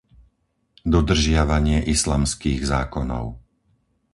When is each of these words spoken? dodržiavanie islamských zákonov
dodržiavanie 0.95 1.77
islamských 1.95 2.61
zákonov 2.73 3.25